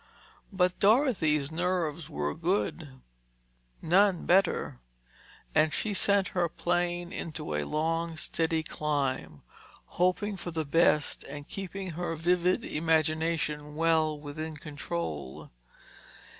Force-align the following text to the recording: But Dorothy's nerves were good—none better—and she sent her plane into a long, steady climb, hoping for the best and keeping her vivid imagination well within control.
But 0.51 0.79
Dorothy's 0.79 1.51
nerves 1.51 2.09
were 2.09 2.33
good—none 2.33 4.25
better—and 4.25 5.73
she 5.75 5.93
sent 5.93 6.29
her 6.29 6.49
plane 6.49 7.13
into 7.13 7.53
a 7.53 7.65
long, 7.65 8.17
steady 8.17 8.63
climb, 8.63 9.43
hoping 10.01 10.37
for 10.37 10.49
the 10.49 10.65
best 10.65 11.23
and 11.25 11.47
keeping 11.47 11.91
her 11.91 12.15
vivid 12.15 12.65
imagination 12.65 13.75
well 13.75 14.19
within 14.19 14.57
control. 14.57 15.51